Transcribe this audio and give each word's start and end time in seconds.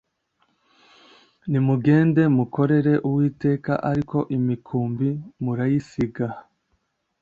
Nimugende 1.49 2.21
mukorere 2.37 2.93
Uwiteka 3.07 3.71
ariko 3.91 4.17
imikumbi 4.37 5.09
murayisiga 5.43 6.27